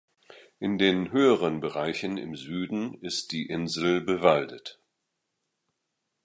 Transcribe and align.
In 0.57 0.79
den 0.79 1.11
höheren 1.11 1.59
Bereichen 1.59 2.17
im 2.17 2.35
Süden 2.35 2.95
ist 3.03 3.31
die 3.31 3.45
Insel 3.45 4.01
bewaldet. 4.01 4.79